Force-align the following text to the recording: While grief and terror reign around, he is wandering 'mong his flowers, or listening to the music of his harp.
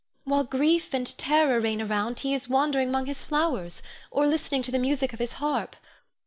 While 0.23 0.45
grief 0.45 0.95
and 0.95 1.05
terror 1.19 1.59
reign 1.59 1.79
around, 1.79 2.21
he 2.21 2.33
is 2.33 2.49
wandering 2.49 2.89
'mong 2.91 3.05
his 3.05 3.23
flowers, 3.23 3.83
or 4.09 4.25
listening 4.25 4.63
to 4.63 4.71
the 4.71 4.79
music 4.79 5.13
of 5.13 5.19
his 5.19 5.33
harp. 5.33 5.75